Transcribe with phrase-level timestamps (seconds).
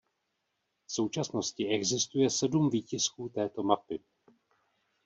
[0.87, 3.99] V současnosti existuje sedm výtisků této mapy.